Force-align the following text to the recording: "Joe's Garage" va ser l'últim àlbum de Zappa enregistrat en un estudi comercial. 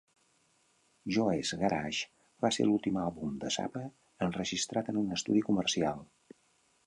"Joe's 1.15 1.49
Garage" 1.63 2.07
va 2.45 2.51
ser 2.55 2.65
l'últim 2.69 2.97
àlbum 3.01 3.35
de 3.43 3.51
Zappa 3.57 3.83
enregistrat 4.29 4.89
en 4.95 4.99
un 5.03 5.15
estudi 5.19 5.45
comercial. 5.51 6.01